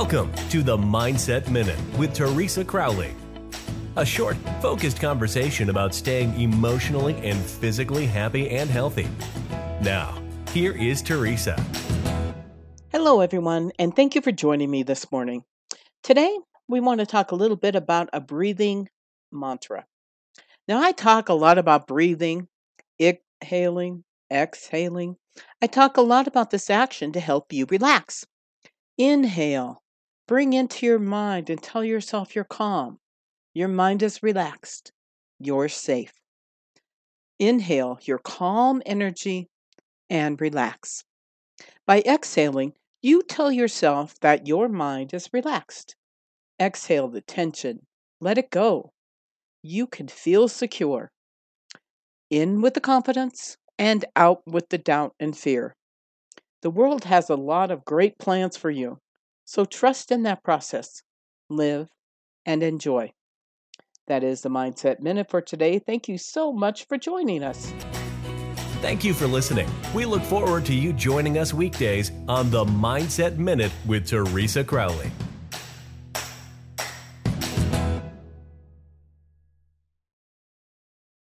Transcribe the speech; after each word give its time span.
Welcome 0.00 0.32
to 0.50 0.62
the 0.62 0.76
Mindset 0.76 1.50
Minute 1.50 1.76
with 1.98 2.14
Teresa 2.14 2.64
Crowley. 2.64 3.16
A 3.96 4.06
short, 4.06 4.36
focused 4.62 5.00
conversation 5.00 5.70
about 5.70 5.92
staying 5.92 6.40
emotionally 6.40 7.16
and 7.28 7.36
physically 7.36 8.06
happy 8.06 8.48
and 8.48 8.70
healthy. 8.70 9.08
Now, 9.82 10.16
here 10.52 10.70
is 10.70 11.02
Teresa. 11.02 11.60
Hello, 12.92 13.20
everyone, 13.20 13.72
and 13.80 13.94
thank 13.96 14.14
you 14.14 14.20
for 14.20 14.30
joining 14.30 14.70
me 14.70 14.84
this 14.84 15.10
morning. 15.10 15.42
Today, 16.04 16.38
we 16.68 16.78
want 16.78 17.00
to 17.00 17.06
talk 17.06 17.32
a 17.32 17.36
little 17.36 17.56
bit 17.56 17.74
about 17.74 18.08
a 18.12 18.20
breathing 18.20 18.88
mantra. 19.32 19.84
Now, 20.68 20.80
I 20.80 20.92
talk 20.92 21.28
a 21.28 21.34
lot 21.34 21.58
about 21.58 21.88
breathing, 21.88 22.46
inhaling, 23.00 24.04
exhaling. 24.32 25.16
I 25.60 25.66
talk 25.66 25.96
a 25.96 26.02
lot 26.02 26.28
about 26.28 26.50
this 26.50 26.70
action 26.70 27.10
to 27.14 27.20
help 27.20 27.52
you 27.52 27.66
relax. 27.68 28.24
Inhale, 28.96 29.82
bring 30.28 30.52
into 30.52 30.84
your 30.84 30.98
mind 30.98 31.48
and 31.50 31.60
tell 31.60 31.82
yourself 31.82 32.36
you're 32.36 32.44
calm. 32.44 32.98
Your 33.54 33.66
mind 33.66 34.02
is 34.02 34.22
relaxed. 34.22 34.92
You're 35.40 35.68
safe. 35.68 36.12
Inhale 37.38 37.98
your 38.02 38.18
calm 38.18 38.82
energy 38.84 39.48
and 40.10 40.40
relax. 40.40 41.02
By 41.86 42.02
exhaling, 42.02 42.74
you 43.00 43.22
tell 43.22 43.50
yourself 43.50 44.14
that 44.20 44.46
your 44.46 44.68
mind 44.68 45.14
is 45.14 45.30
relaxed. 45.32 45.96
Exhale 46.60 47.08
the 47.08 47.22
tension. 47.22 47.86
Let 48.20 48.36
it 48.36 48.50
go. 48.50 48.92
You 49.62 49.86
can 49.86 50.08
feel 50.08 50.48
secure. 50.48 51.10
In 52.28 52.60
with 52.60 52.74
the 52.74 52.80
confidence 52.80 53.56
and 53.78 54.04
out 54.14 54.42
with 54.46 54.68
the 54.68 54.78
doubt 54.78 55.14
and 55.18 55.36
fear. 55.36 55.74
The 56.60 56.70
world 56.70 57.04
has 57.04 57.30
a 57.30 57.36
lot 57.36 57.70
of 57.70 57.84
great 57.84 58.18
plans 58.18 58.56
for 58.56 58.70
you, 58.70 58.98
so 59.48 59.64
trust 59.64 60.12
in 60.12 60.24
that 60.24 60.44
process. 60.44 61.02
Live 61.48 61.88
and 62.44 62.62
enjoy. 62.62 63.10
That 64.06 64.22
is 64.22 64.42
the 64.42 64.50
Mindset 64.50 65.00
Minute 65.00 65.30
for 65.30 65.40
today. 65.40 65.78
Thank 65.78 66.06
you 66.06 66.18
so 66.18 66.52
much 66.52 66.86
for 66.86 66.98
joining 66.98 67.42
us. 67.42 67.72
Thank 68.82 69.04
you 69.04 69.14
for 69.14 69.26
listening. 69.26 69.66
We 69.94 70.04
look 70.04 70.22
forward 70.22 70.66
to 70.66 70.74
you 70.74 70.92
joining 70.92 71.38
us 71.38 71.54
weekdays 71.54 72.12
on 72.28 72.50
the 72.50 72.66
Mindset 72.66 73.38
Minute 73.38 73.72
with 73.86 74.06
Teresa 74.06 74.62
Crowley. 74.62 75.10